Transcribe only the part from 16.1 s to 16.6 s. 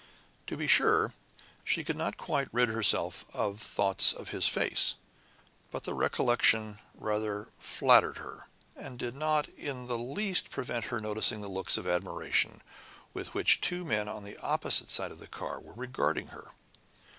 her.